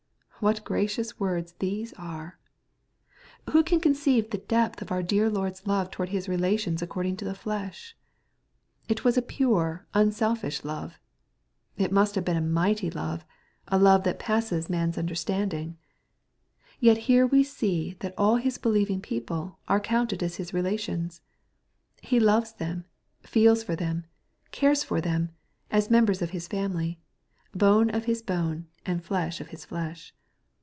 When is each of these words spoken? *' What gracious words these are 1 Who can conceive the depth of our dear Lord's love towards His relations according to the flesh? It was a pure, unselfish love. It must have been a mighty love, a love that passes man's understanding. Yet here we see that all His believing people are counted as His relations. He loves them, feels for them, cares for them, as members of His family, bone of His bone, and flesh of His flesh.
*' 0.41 0.41
What 0.41 0.63
gracious 0.63 1.19
words 1.19 1.53
these 1.59 1.93
are 1.99 2.39
1 3.45 3.53
Who 3.53 3.61
can 3.63 3.79
conceive 3.79 4.31
the 4.31 4.39
depth 4.39 4.81
of 4.81 4.91
our 4.91 5.03
dear 5.03 5.29
Lord's 5.29 5.67
love 5.67 5.91
towards 5.91 6.13
His 6.13 6.27
relations 6.27 6.81
according 6.81 7.17
to 7.17 7.25
the 7.25 7.35
flesh? 7.35 7.95
It 8.89 9.03
was 9.03 9.19
a 9.19 9.21
pure, 9.21 9.85
unselfish 9.93 10.63
love. 10.63 10.97
It 11.77 11.91
must 11.91 12.15
have 12.15 12.25
been 12.25 12.37
a 12.37 12.41
mighty 12.41 12.89
love, 12.89 13.23
a 13.67 13.77
love 13.77 14.03
that 14.05 14.17
passes 14.17 14.67
man's 14.67 14.97
understanding. 14.97 15.77
Yet 16.79 16.97
here 17.05 17.27
we 17.27 17.43
see 17.43 17.95
that 17.99 18.15
all 18.17 18.37
His 18.37 18.57
believing 18.57 18.99
people 18.99 19.59
are 19.67 19.79
counted 19.79 20.23
as 20.23 20.37
His 20.37 20.55
relations. 20.55 21.21
He 22.01 22.19
loves 22.19 22.53
them, 22.53 22.85
feels 23.21 23.61
for 23.63 23.75
them, 23.75 24.05
cares 24.49 24.83
for 24.83 25.01
them, 25.01 25.33
as 25.69 25.91
members 25.91 26.19
of 26.23 26.31
His 26.31 26.47
family, 26.47 26.99
bone 27.53 27.91
of 27.91 28.05
His 28.05 28.23
bone, 28.23 28.65
and 28.87 29.03
flesh 29.05 29.39
of 29.39 29.49
His 29.49 29.65
flesh. 29.65 30.15